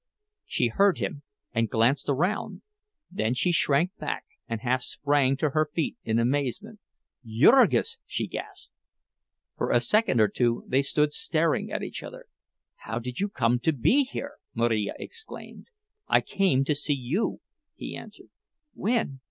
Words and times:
She 0.47 0.69
heard 0.69 0.97
him, 0.97 1.21
and 1.53 1.69
glanced 1.69 2.09
around; 2.09 2.63
then 3.11 3.35
she 3.35 3.51
shrank 3.51 3.95
back 3.99 4.25
and 4.49 4.59
half 4.61 4.81
sprang 4.81 5.37
to 5.37 5.51
her 5.51 5.69
feet 5.71 5.95
in 6.03 6.17
amazement. 6.17 6.79
"Jurgis!" 7.23 7.99
she 8.07 8.25
gasped. 8.25 8.73
For 9.57 9.69
a 9.69 9.79
second 9.79 10.19
or 10.19 10.27
two 10.27 10.63
they 10.67 10.81
stood 10.81 11.13
staring 11.13 11.71
at 11.71 11.83
each 11.83 12.01
other. 12.01 12.25
"How 12.77 12.97
did 12.97 13.19
you 13.19 13.29
come 13.29 13.59
here?" 13.63 14.37
Marija 14.55 14.93
exclaimed. 14.97 15.67
"I 16.07 16.21
came 16.21 16.65
to 16.65 16.73
see 16.73 16.95
you," 16.97 17.41
he 17.75 17.95
answered. 17.95 18.31
"When?" 18.73 19.19